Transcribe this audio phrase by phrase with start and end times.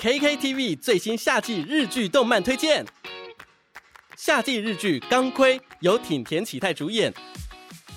[0.00, 2.82] KKTV 最新夏季日剧动漫推荐。
[4.16, 7.12] 夏季日剧《钢盔》由挺田启太主演，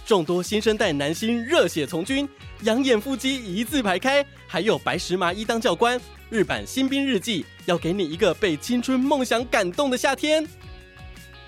[0.06, 2.28] 众多新生代男星热血从军，
[2.64, 5.98] 养眼腹肌一字排开，还有白石麻衣当教官。
[6.30, 10.46] 日版新兵日记要给你一个被青春梦想感动的夏天。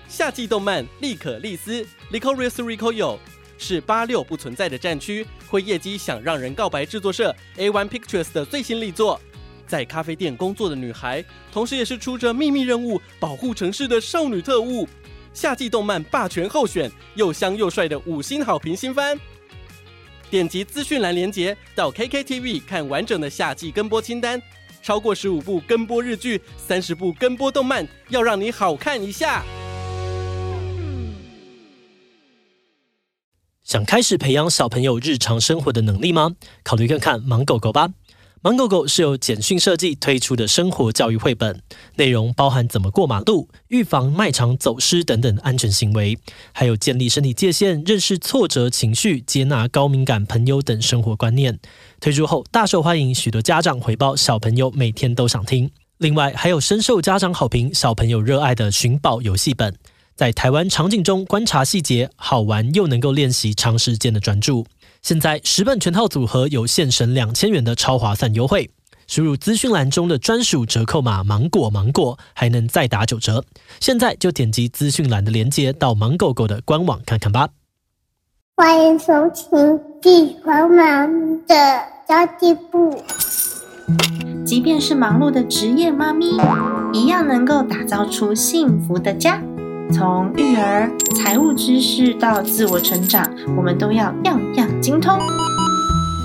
[0.08, 3.18] 夏季动漫《利可利斯》（Licorice Recoil）
[3.58, 9.20] 是八六不存在的战区，会业绩想让人告白制作社 A One Pictures 的最新力作。
[9.66, 14.88] 在咖啡店工作的女孩，同时也是出着秘密任务保护城市的少女特务。
[15.34, 19.18] 夏季动漫霸权候选，又香又帅的五星好评新番。
[20.30, 24.40] 点击资讯栏连接到 KKTV 看完整的夏季跟播清单，
[24.82, 29.44] 超过十五部跟播日剧，三十部跟播动漫，要让你好看一下。
[33.62, 36.36] 想开始培养小朋友日常生活的能力吗？
[36.62, 37.90] 考虑看看《盲狗狗》吧。
[38.46, 41.60] 盲狗狗是由简讯设计推出的生活教育绘本，
[41.96, 46.16] 内容包含怎么过马路、预防卖场走失等等安全行为，
[46.52, 51.58] 还有建立身体界限、认识挫折情绪、接纳高敏感朋友等生活观念。
[51.98, 55.68] 推出后大受欢迎，许多家长回报小朋友每天都想听。
[55.98, 59.74] 另外还有深受家长好评、小朋友热爱的寻宝游戏本，
[60.14, 64.64] 在台湾场景中观察细节，好玩又能够练习长时间的专注。
[65.02, 68.70] 现在十本全套组合有现省两千元的超划算优惠，
[69.06, 73.44] 输入资讯栏中的专属折扣码“芒果芒果”，还能再打九折。
[73.78, 77.48] 现在就点击资讯栏的链接到芒狗狗的官网看看吧。
[78.56, 79.58] 欢迎收听
[80.00, 81.54] 《地黄忙的
[82.08, 82.90] 交际部》。
[84.44, 86.36] 即便是忙碌的职业妈咪，
[86.92, 89.40] 一样能够打造出幸福的家。
[89.92, 93.24] 从育儿、财务知识到自我成长，
[93.56, 95.16] 我们都要样样精通。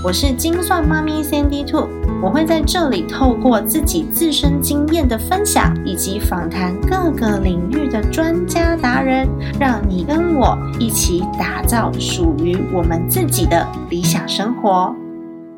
[0.04, 1.88] 我是精算妈咪 Sandy Two，
[2.24, 14.94] 我会在这里透过自己自身经验的分享，以及访谈各个领域的专家达人，让你跟我一起打造属于我们自己的理想生活。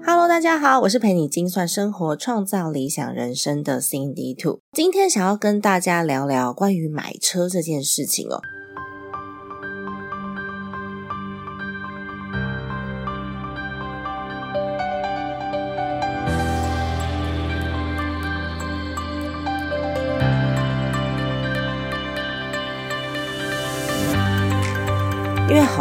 [0.06, 4.63] Hello，大家好，我是陪你精算生活、创造理想人生的 Cindy Two。
[4.74, 8.42] 今天想要跟大家聊聊关于买车这件事情哦。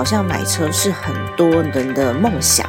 [0.03, 2.69] 好像买车是很多人的梦想。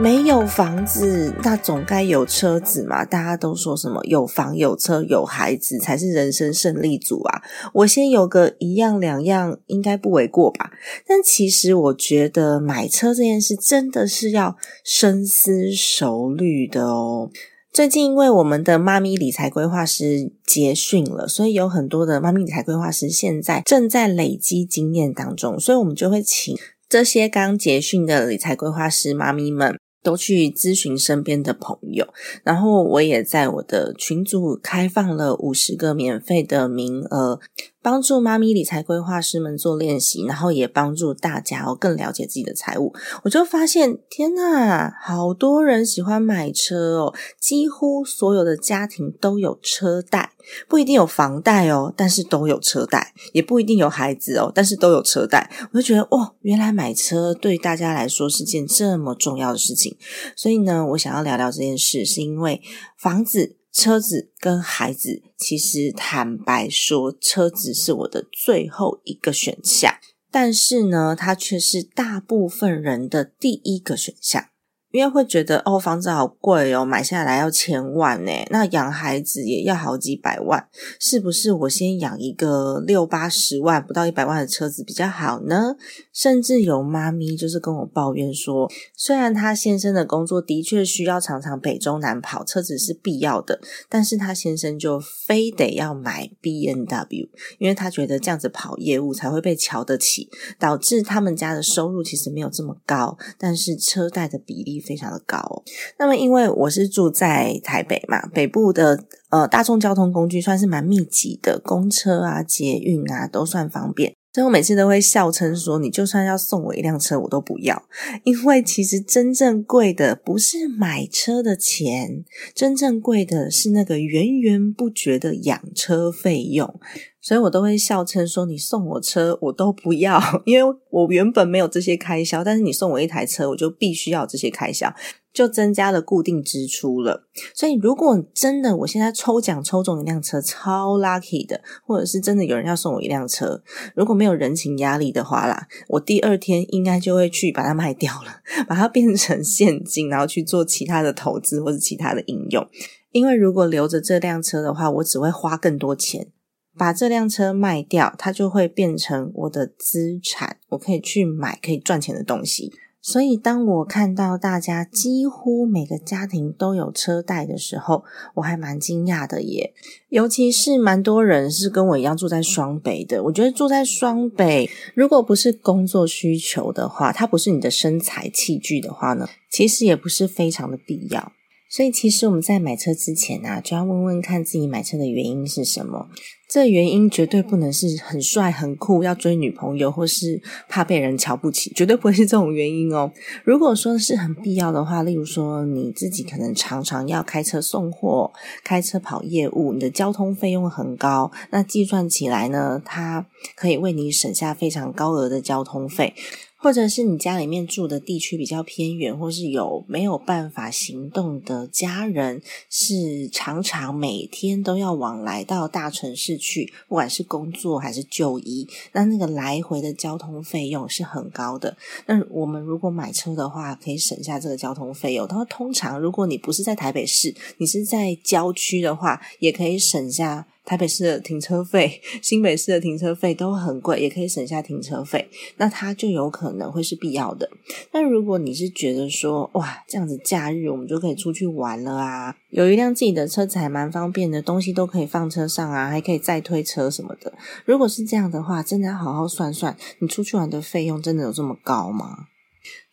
[0.00, 3.04] 没有房子，那总该有车子嘛？
[3.04, 7.40] 大家都说什么有房有车有孩子才是人生胜利组啊！
[7.72, 10.72] 我先有个一样两样，应该不为过吧？
[11.06, 17.30] 但其实我觉得买车这件事真的是要深思熟虑的哦。
[17.72, 26.54] 最近因为我们的妈咪理财规划师结训了，所以有很多的妈咪理财规划师现在正在累积经验当中，所以我们就会请
[26.92, 29.78] 这些刚结训的理财规划师妈咪们。
[30.02, 37.38] 都去咨询身边的朋友，然后我也在我的群组开放了五十个免费的名额。
[37.82, 42.94] 帮助妈咪理财规划师们做练习，然后也帮助大家哦更了解自己的财务。
[43.24, 50.30] 我就发现，天呐，好多人喜欢买车哦，几乎所有的家庭都有车贷，
[50.68, 53.00] 不一定有房贷哦，但是都有车贷；
[53.32, 55.50] 也不一定有孩子哦，但是都有车贷。
[55.72, 59.96] 我就觉得，哇，原来买车对大家来说是件这么重要的事情。
[60.36, 62.62] 所以呢，我想要聊聊这件事，是因为
[62.96, 63.56] 房子。
[63.72, 69.94] 车子跟孩子，其实坦白说，车子是我的最后一个选项，
[70.30, 74.48] 但是呢，它却是大部分人的第一个选项。
[74.92, 80.68] 因为会觉得哦，房子好贵哦，买下来要千万呢，那养孩子也要好几百万，
[81.00, 85.76] 是不是我先养一个六八十万不到一百万的车子比较好呢？
[86.12, 97.28] 甚至有妈咪就是跟我抱怨说，虽然她先生的工作的确需要常常北中南跑，车子是必要的，但是她先生就非得要买 B N W，
[97.58, 100.28] 因为他觉得这样子跑业务才会被瞧得起，
[100.58, 104.81] 导致他们家的收入其实没有这么高，但是车贷的比例。
[104.82, 105.62] 非常的高，
[105.98, 117.82] 那么因为我是住在台北嘛，北部的呃大众交通工具算是蛮密集的，公车啊、捷运啊都算方便，所以我每次都会笑称说，你就算要送我一辆车，我都不要，
[118.24, 122.24] 因为其实真正贵的不是买车的钱，
[122.54, 126.80] 真正贵的是那个源源不绝的养车费用。
[127.20, 132.42] 所以我都会笑称说：“你送我车，我都不要，因为我原本没有这些开销。
[132.42, 134.92] 但是你送我一台车，我就必须要这些开销。
[135.32, 137.26] 就增加了固定支出了。
[137.54, 143.62] 所以，如果真的我现在抽奖抽中一辆车，超 lucky 的，或者是真的有人要送我一辆车，
[143.94, 152.68] 如果没有人情压力的话啦，我第二天应该就会去把它卖掉了，把它变成现金，然后去做其他的投资或者其他的应用。
[153.10, 156.28] 因为如果留着这辆车的话，我只会花更多钱。
[156.74, 162.72] 把这辆车卖掉，它就会变成我的资产，我可以去买可以赚钱的东西。
[163.02, 168.04] 所以，当我看到大家几乎每个家庭都有车贷的时候，
[168.34, 169.74] 我还蛮惊讶的耶。
[170.08, 181.32] 尤其是蛮多人是跟我一样住在双北的，我觉得住在双北，如果不是工作需求的话，它不是你的身材器具的话呢，其实也不是非常的必要。
[181.74, 186.10] 所以，其实我们在买车之前啊，就要问问看自己买车的原因是什么。
[186.46, 193.10] 这原因绝对不能是很帅、很酷，要追女朋友，或是怕被人瞧不起，绝对不会是这种原因哦。
[193.42, 198.30] 如果说是很必要的话，例如说你自己可能常常要开车送货、
[198.62, 203.26] 开车跑业务，你的交通费用很高，那计算起来呢，它
[203.56, 206.12] 可以为你省下非常高额的交通费。
[206.62, 221.76] 或者是你家里面住的地区比较偏远，或是有没有办法行动的家人，是常常每天都要往来到大城市去，不管是工作还是就医，那那个来回的交通费用是很高的。
[222.06, 225.26] 那我们如果买车的话，可以省下这个交通费用。
[225.26, 230.46] 它通常如果你不是在台北市，你是在郊区的话，也可以省下。
[230.64, 237.50] 台北市的停车费、新北市的停车费都很贵，也可以省下停车费，那它就有可能会是必要的。
[237.90, 247.32] 但如果你是觉得说，哇，这样子假日我们就可以出去玩了啊，有一辆自己的车子还蛮方便的，东西都可以放车上啊，还可以再推车什么的。
[247.64, 252.28] 如果是这样的话，真的要好好算算，你出去玩的费用真的有这么高吗？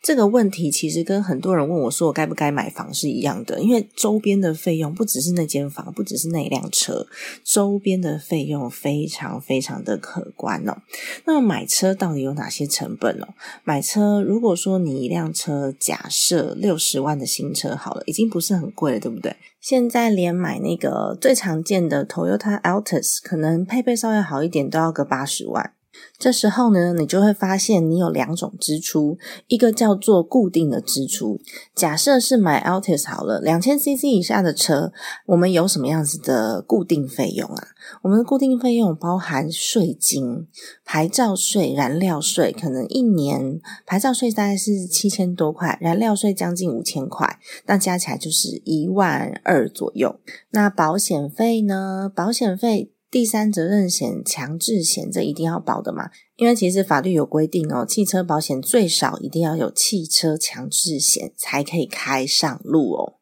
[0.02, 7.06] 这个问题其实跟很多人问我说我该不该买房是一样的，因为周边的费用不只是那间房，不只是那一辆车，
[7.44, 10.78] 周边的费用非常非常的可观哦。
[11.26, 13.28] 那么买车到底有哪些成本哦？
[13.62, 19.36] 买车如果说你一辆车假设六十万的新车好了，已经不是很贵了，对不对？
[19.60, 25.74] 现在连买那个最常见的 Toyota Altis，可能配备稍微好一点都要个八十万。
[26.20, 31.40] 这时候呢，你就会发现你有两种支出，一个叫做固定的支出。
[31.74, 34.92] 假设是买 Altis 好了，两千 CC 以下的车，
[35.24, 37.68] 我们有什么样子的固定费用啊？
[38.02, 40.46] 我们的固定费用包含税金、
[40.84, 50.20] 牌照税、燃料税，可能一年牌照税大概是七千多块，燃料税将近五千块，那加起来就是一万二左右。
[50.50, 52.12] 那保险费呢？
[52.14, 52.92] 保险费。
[53.10, 56.10] 第三责任险、强制险，这一定要保的嘛？
[56.36, 63.14] 因为其实法律有规定哦，汽车保险最少一定要有汽车强制险才可以开上路哦。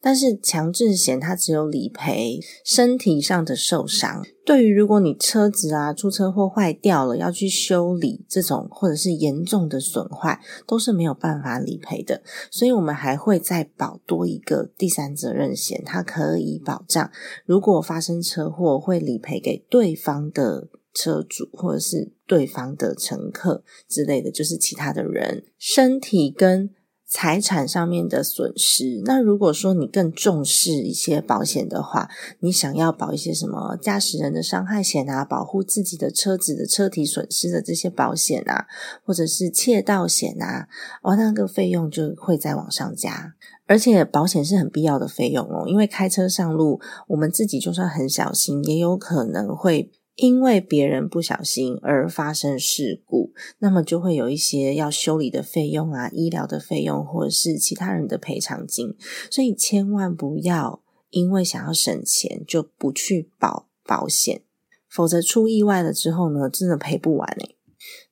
[0.00, 17.10] 但是强制险它只有理赔身体上的受伤，对于如果你车子啊出车祸坏掉了要去修理这种或者是严重的损坏都是没有办法理赔的，所以我们还会再保多一个第三责任险，它可以保障
[17.46, 26.70] 如果发生车祸会理赔给对方的车主或者是对方的乘客之类的，就是其他的人身体跟。
[27.16, 38.66] 财产上面的损失，那如果说你更重视一些保险的话，你想要保一些什么驾驶人的伤害险啊，保护自己的车子的车体损失的这些保险啊，
[39.04, 40.66] 或者是窃盗险啊，
[41.04, 43.34] 哦，那个费用就会再往上加。
[43.66, 49.92] 而且保险是很必要的费用哦，因为开车上路，我们自己就算很小心，也有可能会。
[50.16, 58.94] 因为别人不小心而发生事故，那么就会有一些要修理的费用啊、医疗的费用，或者是其他人的赔偿金。
[59.30, 64.42] 所以千万不要因为想要省钱就不去保保险，
[64.88, 67.56] 否则出意外了之后呢，真的赔不完诶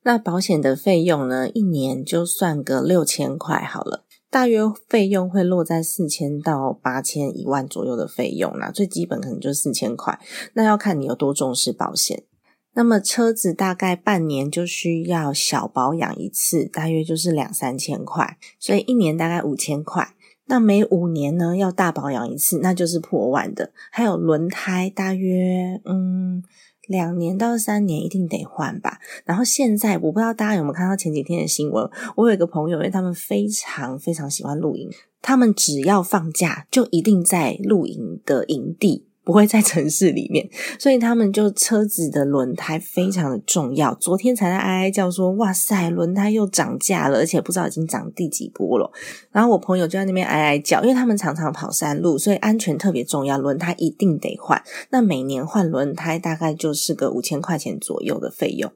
[0.03, 4.05] 那保险的费用呢，一年就算个六千块好了。
[4.33, 10.19] 大约费用会落在四千到八千一万左右的费用啦，最基本可能就四千块。
[10.53, 12.23] 那要看你有多重视保险。
[12.73, 20.15] 那么车子大概半年就需要小保养一次，大约就是两三千块，所以一年大概五千块。
[20.47, 23.71] 那每五年呢要大保养一次，那就是破万的。
[23.91, 26.43] 还有轮胎，大约嗯。
[26.87, 28.99] 两年到三年一定得换吧。
[29.25, 31.89] 然后现在我不知道大家有没有看到前几天的新闻。
[32.15, 34.89] 我有一个朋友，因为他们非常非常喜欢露营，
[35.21, 43.93] 他们只要放假就一定在露营的营地不会在城市里面，所以他们就车子的轮胎非常的重要。
[43.95, 48.91] 昨天才在哀哀叫说：“哇塞，轮胎又涨价了，而且不知道已经涨第几波了。”
[49.31, 54.61] 然后我朋友就在那边哀哀叫，因为他们常常跑山路，所以安全特别重要，轮胎一定得换。
[54.89, 58.71] 那每年换轮胎大概就是个五千块钱左右的费用。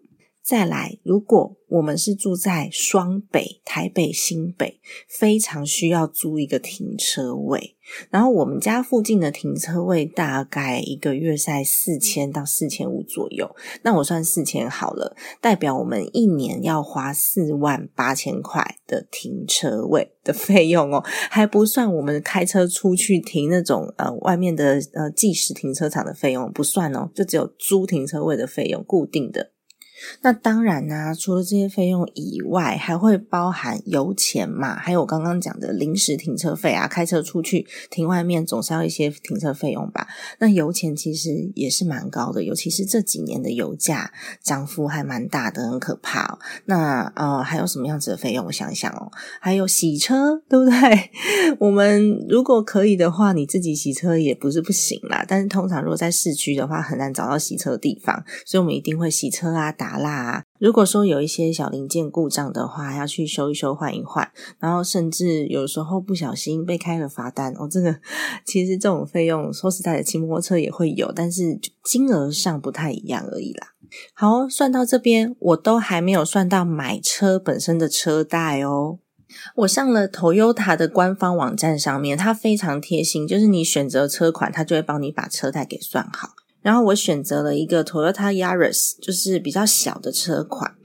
[0.47, 7.75] 再来，如果我们是住在双北、台北、新北，非常需要租一个停车位。
[8.09, 13.53] 然后我们家附近的停车位大概一个月在四千到四千五左右。
[13.81, 29.51] 那我算四千好了，代表我们一年要花四万八千块的停车位的费用哦，还不算我们开车出去停那种呃外面的呃计时停车场的费用不算哦，就只有租停车位的费用固定的。
[30.21, 40.07] 那当然呢，除了这些费用以外，还会包含油钱嘛，还有我刚刚讲的临时停车费啊，开车出去停外面总是要一些停车费用吧。
[40.39, 44.11] 那油钱其实也是蛮高的，尤其是这几年的油价
[44.43, 46.39] 涨幅还蛮大的，很可怕哦。
[46.65, 48.45] 那呃，还有什么样子的费用？
[48.45, 51.09] 我想想哦，还有洗车，对不对？
[51.59, 55.25] 我们如果可以的话，你自己洗车也不是不行啦。
[55.27, 59.86] 但是通常如果在市区的话，很难找到洗车的地方，所以我们一定会洗车啊，打。
[59.87, 64.29] 打蜡，如果说有一些小零件故障的话，要去修一修、换一换，
[64.59, 67.95] 然后甚至有时候不小心被开了罚单，哦，这个
[68.45, 73.67] 其实这种费用说实在的，骑摩托车也会有，但是金额上不太一样而已啦。
[74.13, 78.99] 好，算到这边，我都还没有算到买车本身的车贷哦。
[79.55, 86.31] 我上了 Toyota 的官方网站上面，它非常贴心，就是你选择车款，它就会帮你把车贷给算好。
[86.67, 90.75] 然后我选择了一个 Toyota Yaris，就是比较小的车款。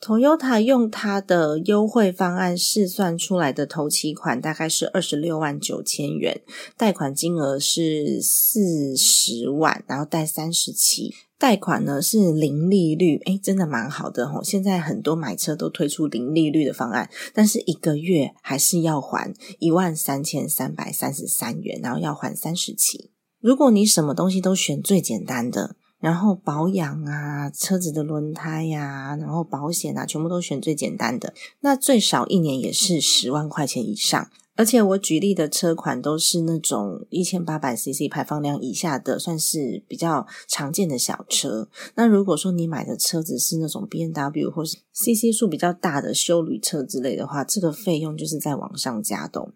[0.00, 6.40] Toyota 用它的优惠方案试算出来的头期款大概是二十六万九千元，
[6.76, 14.40] 贷款金额是四十万，然后贷三十期，贷款呢是零利率，诶真的蛮好的吼。
[14.40, 23.10] 现在很多买车都推出零利率的方案，但是一个月还是要还一万三千三百三十三元，然后要还三十期。
[23.44, 34.30] 如果你什么东西都选最简单的，然后保养啊、车子的轮胎呀，然后保险啊，全部都选最简单的，那最少一年也是十万块钱以上。
[34.56, 41.68] 而且我举例的车款都是那种一千八百 CC 排放量以下的，算是比较常见的小车。
[41.96, 49.52] 那如果说你买的车子是那种 B N W 或是 CC 数比较大的修旅车之类的话，这个费用就是在往上加的。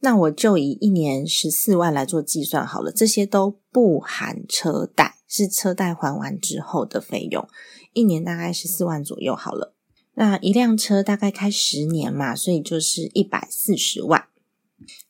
[0.00, 7.48] 那我就以一年十四万来做计算好了，这些都不含车贷，是车贷还完之后的费用，
[7.92, 9.74] 一年大概十四万左右好了。
[10.14, 14.26] 那一辆车大概开十年嘛，所以就是一百四十万，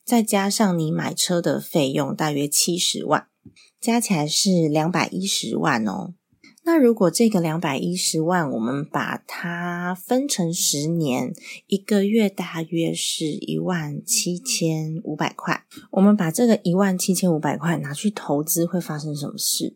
[0.03, 3.27] 再加上你买车的费用大约七十万，
[3.79, 6.15] 加起来是两百一十万哦。
[6.67, 11.31] 那如果这个两百一十万，我们把它分成十年，
[11.67, 15.63] 一个月大约是一万七千五百块。
[15.91, 19.75] 我们把这个一万七千五百块拿去投资，会发生什么事？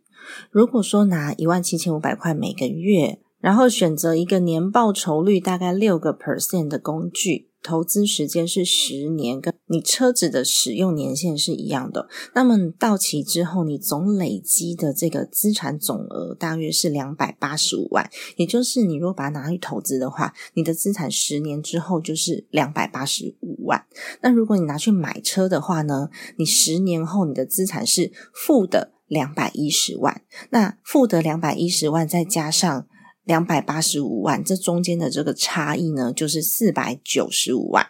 [0.49, 7.48] 如果说拿一万七千五百块每个月，然后选择一个年报酬率大概六个 percent 的工具。
[7.61, 12.07] 投资时间是十年，跟你车子的使用年限是一样的。
[12.33, 18.09] 那么到期之后，你总累积的这个资产总额大约是两百八十五万。
[18.37, 23.85] 也就是你如果把它拿去投资的话，你的资产十年之后就是两百八十五万。
[24.21, 30.21] 那如果你拿去买车的话呢，你十年后你的资产是负的两百一十万。
[30.51, 32.87] 那负的两百一十万再加上。
[33.29, 37.85] 两百八十五万，这中间的这个差异呢，就是四百九十五万。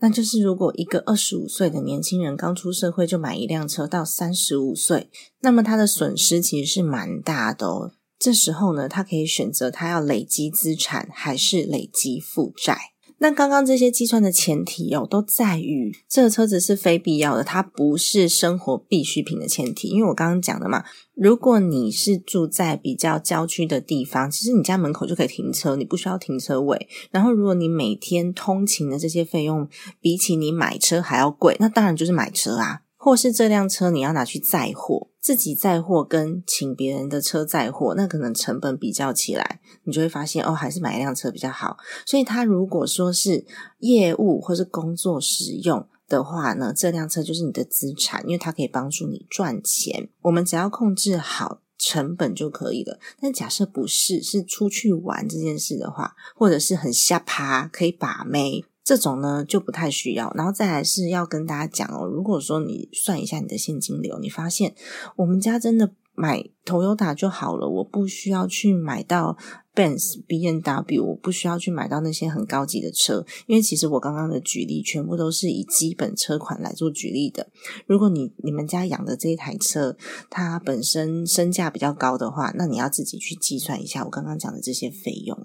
[0.00, 5.08] 那就是如果一个二十五岁的年轻人刚出社会就买一辆车，到三十五岁，
[5.40, 7.92] 那么他的损失其实是蛮大的哦。
[8.18, 12.91] 这时候呢，他可以选择他要累积资产还是累积负债。
[13.22, 19.86] 那刚刚这些计算的前提哦，都在于这个车子是非必要的，它不是生活必需品的前提。
[19.86, 20.82] 因为我刚刚讲的嘛，
[21.14, 26.88] 如果你是住在比较郊区的地方，其实你家门口就可以停车，你不需要停车位。
[27.12, 29.68] 然后，如果你每天通勤的这些费用
[30.00, 32.80] 比起你买车还要贵，那当然就是买车啊。
[32.96, 41.78] 或是这辆车你要拿去载货，自己载货跟请别人的车载货，那可能成本比较起来，你就会发现哦，还是买一辆车比较好。
[42.04, 43.46] 所以，他如果说是
[43.78, 50.08] 业务或是工作使用的话呢，这辆车就是你的资产，因为它可以帮助你赚钱。
[50.22, 52.98] 我们只要控制好成本就可以了。
[53.20, 58.64] 但假设不是，是出去玩这件事的话，或者是很下趴可以把妹。
[58.84, 60.32] 这种呢就不太需要。
[60.36, 64.74] 然后再来是要跟大家讲哦，如果说你算一下你的现金流，你发现
[65.16, 69.36] 我们家真的买 Toyota 就好了，我不需要去买到
[69.74, 77.48] Benz、B N W，我不需要去买到那些很高级的车，因为其实我刚刚的举例全部都是以基本车款来做举例的。
[77.86, 79.96] 如果你你们家养的这一台车，
[80.28, 85.38] 它本身身价比较高的话，那你要自己去计算一下我刚刚讲的这些费用。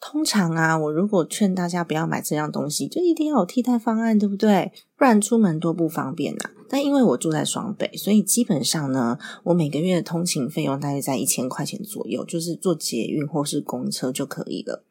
[0.00, 4.72] 通常啊，我如果劝大家不要买这样东西，就一定要有替代方案，对不对？
[4.98, 6.50] 不然出门多不方便呐。
[6.68, 14.84] 但因为我住在双北，所以基本上呢，我每个月的通勤费用大概在一千块钱左右，就是坐捷运或是公车就可以了。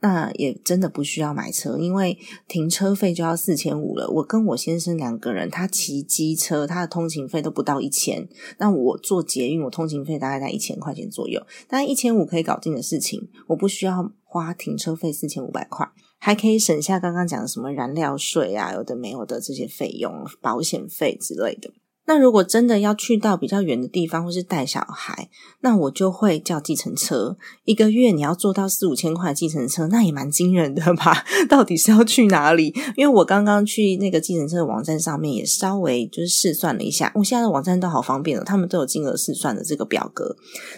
[0.00, 4.08] 那也真的不需要买车，因为停车费就要四千五了。
[4.08, 8.26] 我跟我先生两个人，他骑机车，他的通勤费都不到一千。
[8.56, 15.90] 那我坐捷运，我通勤费大概在一千块钱左右，但一千五可以搞定的事情，我不需要花停车费四千五百块。
[16.18, 21.72] 还可以省下刚刚讲的什么燃料税啊，有的没有的这些费用、保险费之类的。
[22.08, 25.28] 那如果真的要去到比较远的地方，或是带小孩，
[25.60, 27.36] 那我就会叫计程车。
[27.66, 31.22] 一个月你要坐到四五千块计程车，那也蛮惊人的吧？
[31.50, 32.74] 到底是要去哪里？
[32.96, 40.34] 因为我刚刚去那个计程车的网站上面也稍微就是试算了一下，我现在的网站都好方便了，他们都有金额试算的这个表格。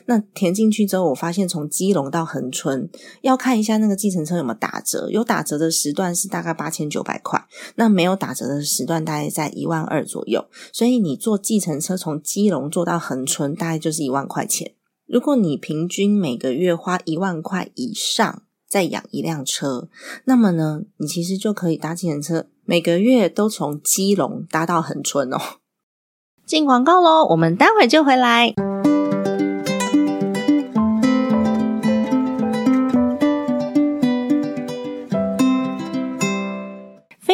[0.06, 2.90] 那填进去之后，我发现从基隆到恒春
[3.22, 7.40] 要看一下那个计程车有没有打折，有打折的时段是大概八千九百块，
[7.76, 11.19] 那没有打折的时段大概在一万二左右，所以你。
[11.20, 14.72] 坐计程车从基隆坐到恒春，大概就是一万块钱。
[15.06, 19.88] 如果你平均每个月花一万块以上再养一辆车，
[20.24, 25.38] 那么呢，你其实就可以搭计程车，每个月都从基隆搭到恒春哦。
[26.46, 28.54] 进广告喽，我们待会就回来。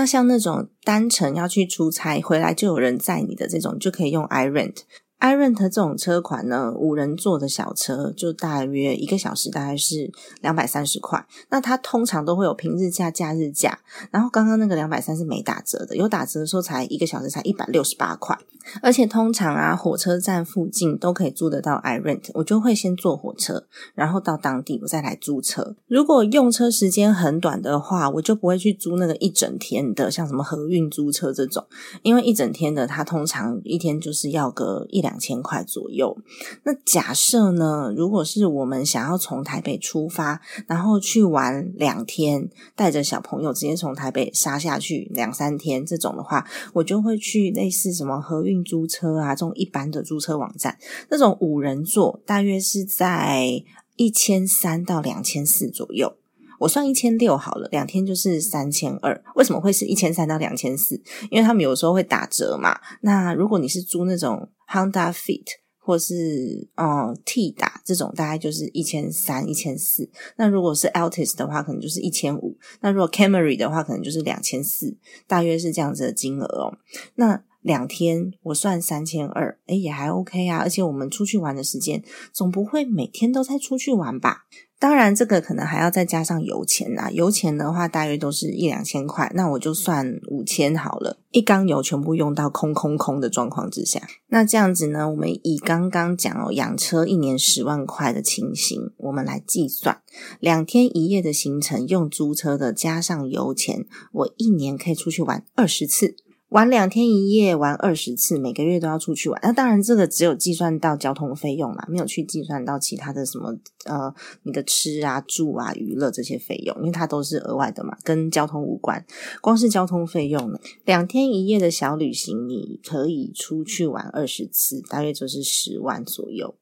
[0.00, 4.76] 那像那种单程要去出差，回来就有人载你的这种，就可以用 iRent。
[5.20, 11.26] iRent 这种车款呢，五人座的小车就大约一个小时大概是两百三十块。
[11.50, 13.78] 那它通常都会有平日价、假日价。
[14.10, 18.38] 然后刚刚那个两百三是没打折的，有打折的时候才一个小时才一百六十八块。
[18.82, 25.74] 而且通常啊，火车站附近都可以租得到 iRent，我就会先坐火车，然后到当地我再来租车。
[25.88, 31.66] 如果用车时间很短的话，我就不会去租那个一整天的，像什么合运租车这种，
[32.02, 36.16] 因为一整天的它通常一天就是要个一两两千块左右。
[36.64, 48.40] 那假设呢，如果是我们想要从台北出发，然后去玩两天，带着小朋友直接从台北杀下去两三天这种的话，我就会去类似什么合。
[48.50, 50.78] 运租车啊，这种一般的租车网站，
[51.10, 53.62] 那种五人座大约是在
[53.96, 56.16] 一千三到两千四左右。
[56.60, 59.22] 我算一千六好了，两天就是三千二。
[59.34, 61.00] 为什么会是一千三到两千四？
[61.30, 62.78] 因为他们有时候会打折嘛。
[63.02, 65.46] 那如果你是租那种 Honda Fit
[65.78, 70.08] 或是嗯 T 打这种，大概就是一千三、一千四。
[70.36, 72.56] 那如果是 Altis 的话，可能就是一千五。
[72.80, 76.78] 那如果 Camry 的话，可能就是两千四，大约是这样子的金额哦。
[77.16, 80.58] 那两天我算三千二，哎，也还 OK 啊。
[80.58, 82.02] 而且我们出去玩的时间
[82.32, 84.44] 总不会每天都在出去玩吧？
[84.80, 87.10] 当然，这个可能还要再加上油钱呐。
[87.12, 91.18] 油钱的话，大约都是一两千块，那我就算五千好了。
[91.32, 95.10] 一缸油全部用到空空空的状况之下，那这样子呢？
[95.10, 100.00] 我们以刚刚讲哦，养车一年十万块的情形，我们来计算
[100.40, 106.16] 两天一夜的行程，用租车的加上油钱，我一年可以出去玩二十次。
[106.50, 109.40] 玩两天一夜，玩二十次，每个月都要出去玩。
[109.40, 119.04] 那当然，这个只有计算到交通费用啦，没有去计算到其他的什么呃，你的吃啊、住啊、娱乐这些费用，因为它都是额外的嘛，跟交通无关。
[119.40, 126.56] 光是交通费用呢，两天一夜的小旅行，你可以出去玩二十次，大约就是十万左右。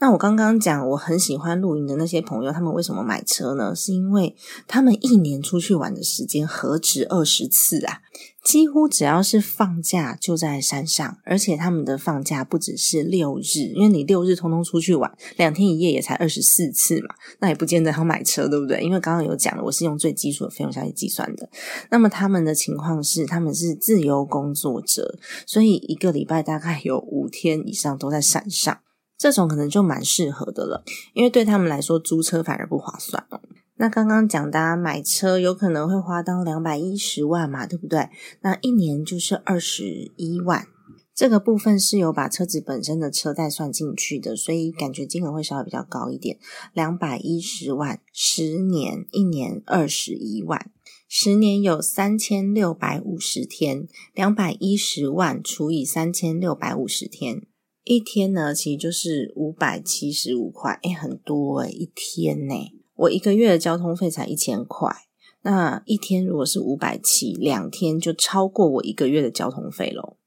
[0.00, 3.74] 那我刚刚讲我很喜欢露营的那些朋友，他们为什么买车呢？
[3.74, 4.36] 是因为
[4.68, 8.00] 他们一年出去玩的时间何止二十次啊！
[8.44, 18.80] 几乎只要是放假就在山上，而且他们的放假不只是六日，因为你六日通通出去玩，两天一夜也才二十四次嘛，那也不见得要买车，对不对？
[18.80, 21.50] 因为刚刚有讲了，我是用最基础的费用下去计算的。
[21.90, 28.78] 那么他们的情况是，他们是自由工作者，所以一个礼拜大概有五天以上都在山上。
[29.18, 33.40] 这种可能就蛮适合的了，因为对他们来说租车反而不划算哦。
[33.80, 38.08] 那刚刚讲的买车有可能会花到两百一十万嘛，对不对？
[38.42, 40.66] 那一年就是二十一万，
[41.14, 46.38] 这个部分是有把车子本身的车贷算进去的，所以感觉金额会稍微比较高一点。
[46.72, 50.70] 两百一十万，十年一年二十一万，
[51.08, 57.42] 十年有三千六百五十天，两百一十万除以三千六百五十天。
[57.88, 62.54] 一天呢，其实就是五百七十五块，哎，很多哎，一天呢，
[62.96, 64.94] 我一个月的交通费才一千块，
[65.40, 70.18] 那一天如果是五百七，两天就超过我一个月的交通费喽。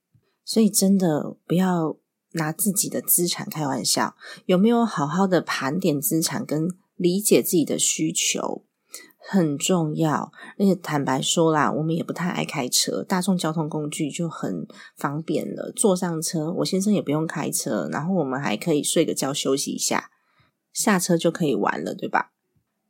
[0.44, 1.98] 所以真的不要
[2.32, 4.16] 拿自己的资产开玩笑，
[4.48, 8.64] 有没有好好的盘点资产跟理解自己的需求？
[9.30, 14.66] 很重要，而且坦白说啦，我们也不太爱开车，大众交通工具就很
[14.98, 15.72] 方便了。
[15.76, 20.10] 坐上车，我先生也不用开车，然后我们还可以睡个觉休息一下，
[20.74, 22.32] 下车就可以玩了，对吧？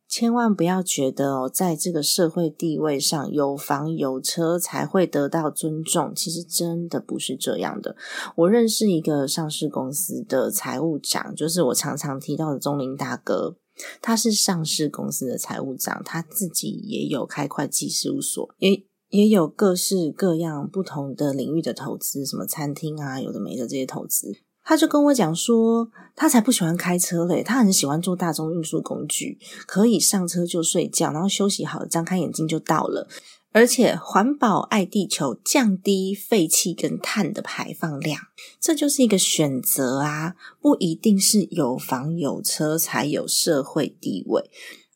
[0.08, 7.96] 千万不要觉得哦，在这个社会地位上有房有车才会得到尊重，其实真的不是这样的。
[8.36, 13.56] 我认识一个上市公司的财务长，就是我常常提到的钟林大哥。
[14.02, 24.38] 他是上市公司的财务长，他自己也有开会计事务所，也也有各式各样不同的领域的投资，什么餐厅啊，有的没的这些投资。
[24.64, 33.08] 他就跟我讲说，他才不喜欢开车嘞，他很喜欢坐大众运输工具，可以上车就睡觉，然后休息好，张开眼睛就到了。
[33.54, 38.22] 而且环保爱地球，降低废气跟碳的排放量，
[38.60, 40.36] 这就是一个选择啊！
[40.62, 44.50] 不一定是有房有车才有社会地位。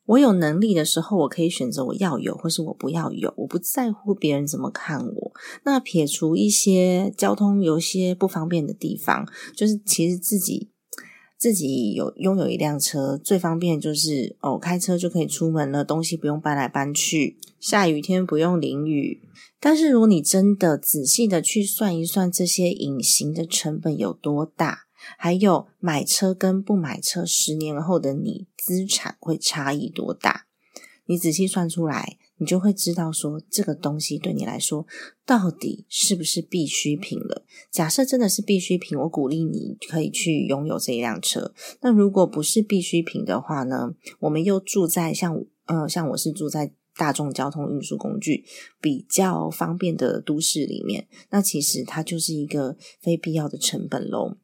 [0.05, 5.31] 我有能力的时候，我可以选择我要有，或是我不要有，我不在乎别人怎么看我。
[5.63, 10.69] 那撇除一些交通有些不方便的地方，就是其实自己。
[11.37, 19.21] 自己有拥有一辆车，最方便就是哦，开车就可以出门了，东西不用搬来搬去，下雨天不用淋雨。
[19.59, 24.85] 但是如果你真的仔细的去算一算这些隐形的成本有多大，
[25.17, 30.45] 还有买车跟不买车，十年后的你资产会差异多大，
[31.05, 32.17] 你仔细算出来。
[32.37, 34.85] 你就会知道说这个东西对你来说
[35.25, 37.45] 到底是不是必需品了。
[37.71, 41.53] 假设真的是必需品，我鼓励你可以去拥有这一辆车。
[41.81, 43.95] 那如果不是必需品的话呢？
[44.19, 48.45] 我们又住在像呃像我是住在大众交通运输工具
[48.79, 54.37] 比较方便的都市里面，那其实它就是一个非必要的成本喽。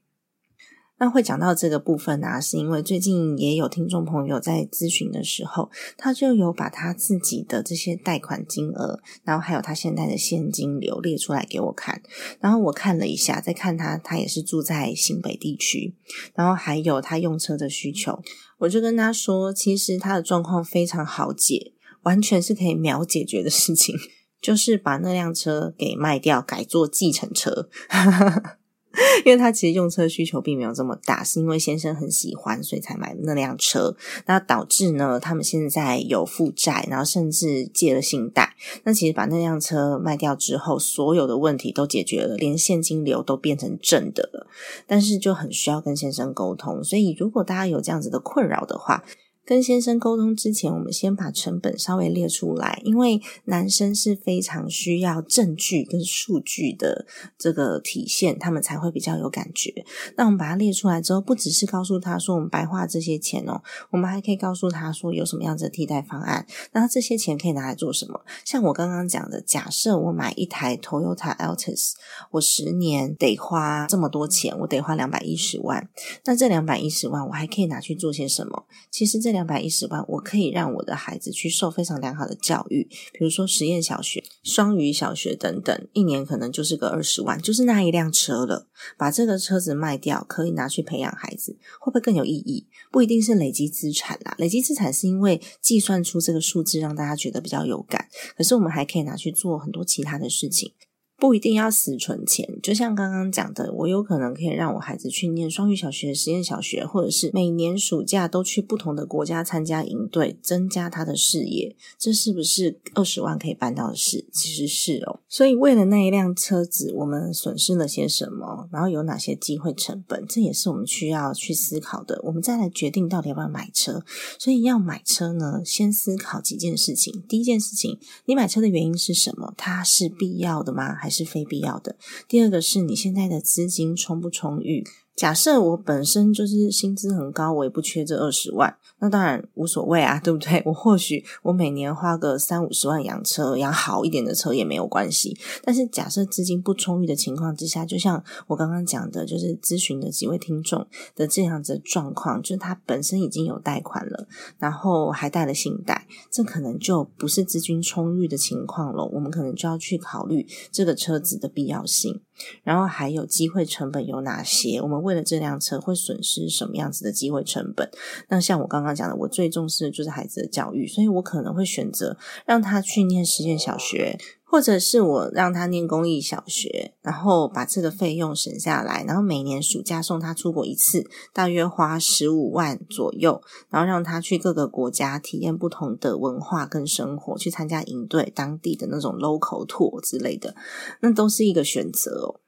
[1.02, 12.04] 那会讲到这个部分啊，是因为最近也有听众朋友在咨询的时候，他就有把他自己的这些贷款金额，然后还有他现在的现金流列出来给我看。
[12.40, 15.96] 然后我看了一下，再看他，他也是住在新北地区，
[16.36, 18.22] 然后还有他用车的需求，
[18.60, 23.96] 我就跟他说，其实他的状况非常好解，完全是可以秒解决的事情，
[24.40, 27.68] 就是把那辆车给卖掉，改做计程车。
[29.26, 33.96] 因为他其实用车需求并没有这么大，是因为先生很喜欢，所以才买那辆车。
[34.26, 38.56] 那导致呢，他们现在有负债，然后甚至借了信贷。
[38.84, 44.48] 那其实把那辆车卖掉之后，所有的问题都解决了，连现金流都变成正的了。
[44.86, 46.84] 但是就很需要跟先生沟通。
[46.84, 49.04] 所以如果大家有这样子的困扰的话，
[49.52, 57.06] 跟先生沟通之前，我们先把成本稍微列出来，因为男生是非常需要证据跟数据的
[57.38, 59.86] 这个体现，他们才会比较有感觉。
[60.16, 66.48] 那我们把它列出来之后，不只是告诉他说我们白花这些钱哦，我们还可以告诉他说有什么样子的替代方案。
[66.72, 68.22] 那这些钱可以拿来做什么？
[68.46, 71.92] 像我刚刚讲的，假设我买一台 Toyota Altis，
[72.32, 75.90] 我十年得花这么多钱，我得花两百一十万。
[76.24, 78.64] 那这两百一十万，我还可以拿去做些什么？
[78.90, 88.68] 其实这两百一十万，我可以让我的孩子去受非常良好的教育，比如说实验小学、双语小学等等，一年可能就是个二十万，就是那一辆车了。
[88.98, 92.68] 把这个车子卖掉，可以拿去培养孩子，会不会更有意义？
[92.92, 100.74] 不一定是累积资产啦，累积资产是因为计算出这个数字让大家觉得比较有感，可是我们还可以拿去做很多其他的事情。
[101.22, 111.76] 不一定要死存钱，就像刚刚讲的，我有可能可以让我孩子去念双语小学、实验小学，或者是每年暑假都去不同的国家参加营队，增加他的视野。
[112.00, 114.26] 这是不是二十万可以办到的事？
[114.32, 115.20] 其实是哦。
[115.30, 118.68] 所以为了那一辆车子，我们损失了些什么？
[118.72, 120.26] 然后有哪些机会成本？
[120.28, 122.20] 这也是我们需要去思考的。
[122.24, 124.04] 我们再来决定到底要不要买车。
[124.40, 127.22] 所以要买车呢，先思考几件事情。
[127.30, 129.54] 第一件事情，你买车的原因是什么？
[129.56, 130.96] 它是必要的吗？
[130.96, 131.98] 还是非必要的。
[132.28, 134.84] 第二个是你现在的资金充不充裕？
[135.22, 140.60] 假设我本身就是薪资很高，我也不缺这二十万，那当然无所谓啊，对不对？
[140.66, 145.38] 我或许我每年花个三五十万养车，养好一点的车也没有关系。
[145.64, 159.06] 但是假设资金不充裕的情况之下，就像我刚刚讲的，就是咨询的几位听众的这样子状况，就是他本身已经有贷款了，然后还贷了信贷，这可能就不是资金充裕的情况了。
[159.06, 162.22] 我们可能就要去考虑这个车子的必要性。
[162.64, 164.82] 然后还有机会成本有哪些？
[164.82, 167.90] 我们为了这辆车会损失什么样子的机会成本？
[168.30, 174.18] 那像我刚刚讲的，我最重视的就是孩子的教育，所以我可能会选择让他去念实验小学。
[174.52, 190.54] 或者是我让他念公益小学，然后把这个费用省下来，然后每年暑假送他出国一次，大约花十五万左右，然后让他去各个国家体验不同的文化跟生活，去参加营队、当地的那种 local tour 之类的，
[191.00, 192.42] 那都是一个选择哦。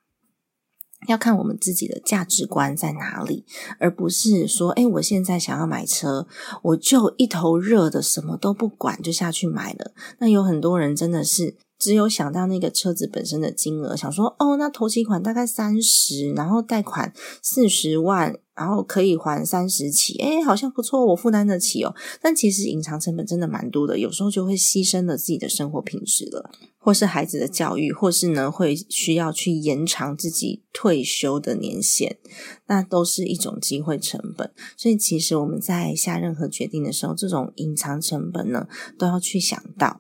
[1.08, 3.46] 要看我们自己的价值观在哪里，
[3.80, 6.28] 而不是说，哎，我现在想要买车，
[6.64, 9.94] 我就一头热的什么都不管就下去买了。
[10.20, 11.56] 那有很多人真的是。
[11.84, 21.94] 只有想到那个车子本身的金额，想说哦，那头期款大概三十，然后贷款四十万，然后可以还三十起，哎，好像不错，我负担得起哦。
[22.22, 32.16] 但其实隐藏成本真的蛮多的，有时候就会牺牲了自己的生活品质了，或是孩子的教育，或是呢会需要去延长自己退休的年限，
[32.68, 34.50] 那都是一种机会成本。
[34.78, 40.00] 所以其实我们在下任何决定的时候，这种隐藏成本呢，都要去想到。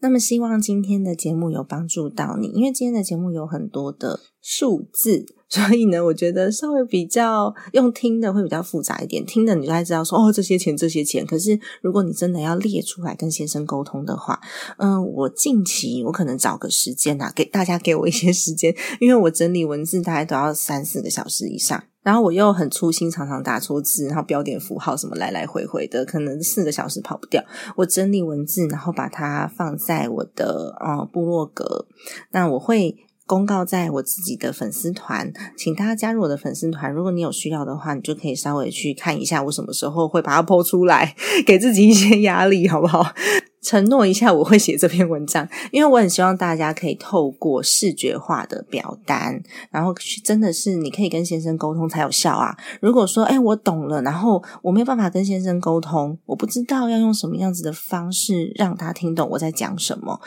[0.00, 9.24] 那么希望今天的节目有帮助到你，因为今天的节目有很多的数字，所以呢，我觉得稍微比较用听的会比较复杂一点。
[9.24, 11.26] 听的你就知道说哦，这些钱这些钱。
[11.26, 14.40] 可是如果你真的要列出来跟先生沟通的话，
[14.78, 21.84] 嗯，我近期我可能找个时间呐，给大家给我一些时间，因为我整理文字大概都要三四个小时以上。
[22.06, 27.42] 然后我又很粗心，常常打错字，然后标点符号什么来来回回的，可能四个小时跑不掉。
[27.74, 31.86] 我整理文字，然后把它放在我的呃部落格，
[32.30, 36.92] 那我会公告在我自己的粉丝团，请大家加入我的粉丝团。
[36.92, 43.04] 如果你有需要的话，你就可以稍微去看一下我什么时候会把它剖出来，给自己一些压力，好不好？
[43.62, 52.56] 承诺一下，我会写这篇文章，因为我很希望大家可以透过视觉化的表单，然后真的是你可以跟先生沟通才有效啊。
[52.80, 60.20] 如果说，哎，我懂了，然后我没有办法跟先生沟通，我不知道要用什么样子的方式让他听懂我在讲什么，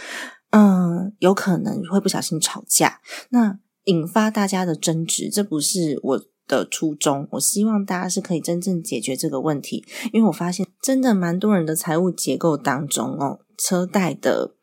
[0.51, 6.21] 嗯，有可能会不小心吵架，那引发大家的争执，这不是我。
[6.49, 14.55] 的初衷，我希望大家是可以真正解决这个问题，因为我发现真的蛮多人的财务结构当中哦，车贷的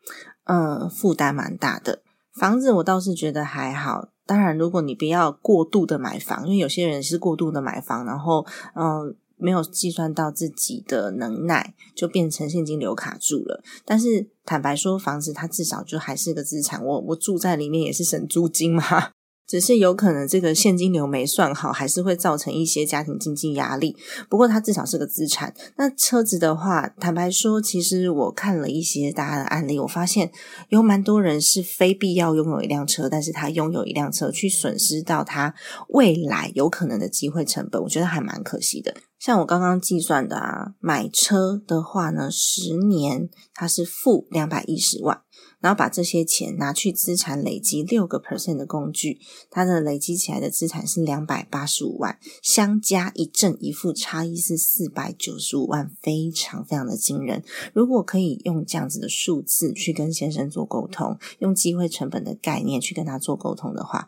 [0.43, 2.01] 呃负担蛮大的。
[2.37, 8.45] 房子我倒是觉得还好，当然如果你不要过度的买房，因为有些人是过度的买房，然后
[8.75, 13.63] 嗯没有计算到自己的能耐，就变成现金流卡住了。
[13.85, 19.11] 但是坦白说，房子它至少就还是个资产，我我住在里面也是省租金嘛。
[19.47, 23.95] 只是有可能这个现金流没算好，还是会造成一些家庭经济压力。
[24.27, 25.55] 不过它至少是个资产。
[25.77, 30.29] 那车子的话，坦白说，其实我看了一些大家的案例，我发现
[30.67, 35.55] 有蛮多人是非必要拥有一辆车，但是他拥有一辆车去损失到他
[35.91, 38.93] 未来有可能的机会成本，我觉得还蛮可惜的。
[39.19, 45.21] 像我刚刚计算的啊，买车的话呢，十年它是负两百一十万，
[45.59, 57.43] 然后把这些钱拿去资产累积六个 percent 的工具，它的累积起来的资产是两百八十五万，相加一正一负，差异是四百九十五万，非常非常的惊人。
[57.73, 64.07] 如果可以用这样子的数字去跟先生做沟通，用机会成本的概念去跟他做沟通的话。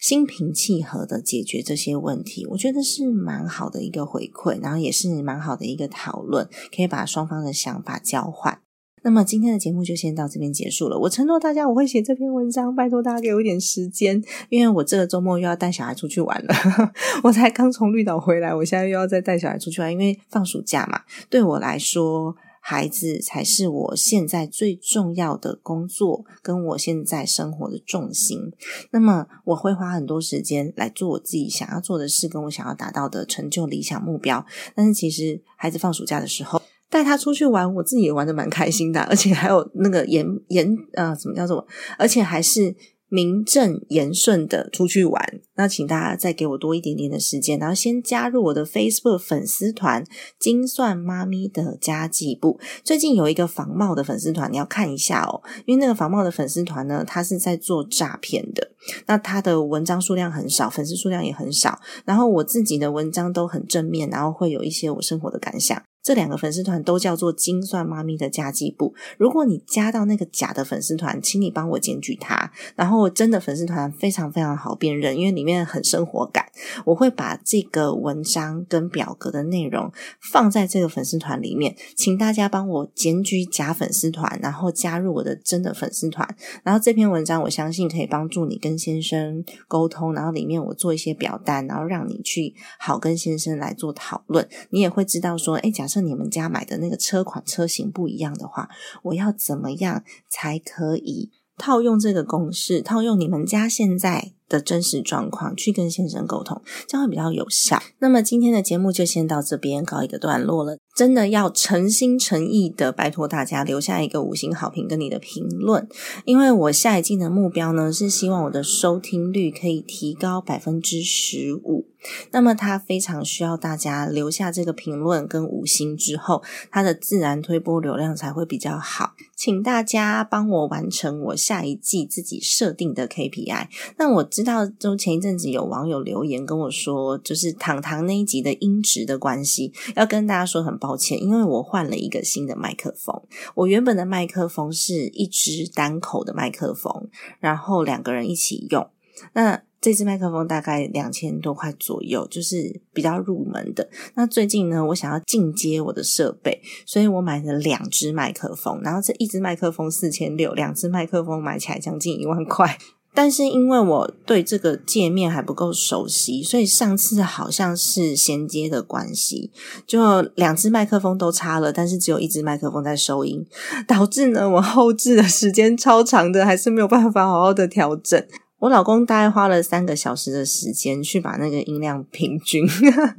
[0.00, 8.60] 心平气和的解决这些问题，我觉得是蛮好的一个回馈，然后也是蛮好的一个讨论，可以把双方的想法交换。
[9.02, 10.98] 那么今天的节目就先到这边结束了。
[10.98, 16.54] 我承诺大家我会写这篇文章，拜托大家给我一点时间，因为我这个周末又要带小孩出去玩了。
[17.24, 22.36] 我才刚从绿岛回来，我现在又要再带小孩出去玩，因为放暑假嘛，对我来说。
[22.60, 28.52] 孩子才是我现在最重要的工作，跟我现在生活的重心。
[28.90, 34.44] 那么我会花很多时间来做我自己想要做的事，跟我想要达到的成就理想目标。
[34.74, 41.66] 但是其实孩子放暑假的时候，带他出去玩，我自己也玩的蛮开心的，而且还有那个严严呃，怎么叫做？
[41.98, 42.74] 而且还是。
[43.10, 50.04] 名正言顺的出去玩，那请大家再给我多一点点的时间，然后先加入我的 Facebook 粉丝团
[50.38, 52.60] “精算妈咪”的家计部。
[52.84, 58.72] 最近有一个防冒的粉丝团，你要看一下哦，因为那个防冒的粉丝团呢，它是在做诈骗的。
[59.06, 65.82] 那它的文章数量很少，粉丝数量也很少，然后我自己的文章都很正面，然后会有一些我生活的感想。
[66.08, 68.94] 这两个粉丝团都叫做“精算妈咪”的家计部。
[69.18, 72.50] 如果你加到那个假的粉丝团，请你帮我检举他。
[72.74, 76.46] 然后真的粉丝团非常非常好辨认，因为里面很生活感。
[76.86, 86.26] 我会把这个文章跟表格的内容放在这个粉丝团里面，请大家帮我检举假粉丝团，然后加入我的真的粉丝团。
[86.62, 94.48] 然后这篇文章我相信可以帮助你跟先生沟通，然后里面我做一些表单，然后让你去好跟先生来做讨论。
[94.70, 95.97] 你也会知道说，哎，假设。
[96.00, 98.68] 你们家买的那个车款车型不一样的话，
[99.02, 107.82] 我要怎么样才可以套用这个公式，套用你们家现在的真实状况去跟先生沟通，这样会比较有效。
[107.98, 110.78] 那么今天的节目就先到这边告一个段落了。
[110.96, 115.86] 真的要诚心诚意的拜托大家留下一个五星好评跟你的评论，
[116.24, 121.86] 因为我下一季的目标呢是希望我的收听率可以提高百分之十五。
[122.32, 129.12] 那么它非常需要大家留下这个评论跟五星之后，它的自然推播流量才会比较好。
[129.36, 133.68] 请大家帮我完成我下一季自己设定的 KPI。
[133.98, 143.20] 那我知道，就前一阵子有网友留言跟我说，就是糖糖那一集的音质的关系，要跟大家说很抱歉，因为我换了一个新的麦克风。
[143.56, 147.08] 我原本的麦克风是一支单口的麦克风，
[147.40, 148.88] 然后两个人一起用。
[149.32, 153.88] 那这支麦克风大概两千多块左右，就是比较入门的。
[154.14, 158.80] 那最近呢，我想要进阶我的设备，所以我买了两支麦克风。
[158.84, 162.78] 然后这一支麦克风四千六，两支麦克风买起来将近一万块。
[163.18, 169.50] 但是因为我对这个界面还不够熟悉，所以上次好像是衔接的关系，
[169.84, 173.44] 就两只麦克风都插了，但是只有一只麦克风在收音，
[173.88, 178.24] 导致呢我后置的时间超长的，还是没有办法好好的调整。
[178.60, 182.64] 我老公大概花了三个小时的时间去把那个音量平均，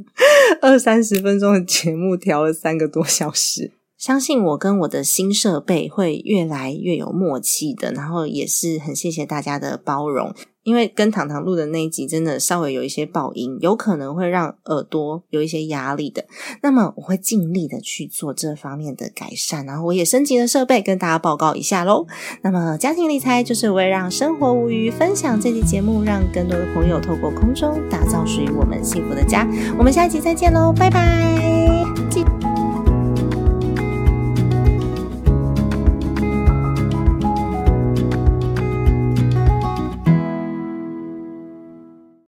[0.64, 3.74] 二三十分钟的节目调了三个多小时。
[4.00, 10.34] 相信我跟我的新设备会越来越有默契的，然后也是很谢谢大家的包容。
[10.64, 16.26] 因为跟糖糖录的那一集真的稍微有一些爆音，有可能会让耳朵有一些压力的。
[16.62, 22.06] 那么我会尽力的去做这方面的改善，然后我也升级了设备，跟大家报告一下喽。
[22.44, 29.46] 那么家庭理财就是为让生活无虞，分享这期节目，让更多的朋友透过空中打造属于我们幸福的家。
[29.78, 32.38] 我们下一集再见喽，拜拜。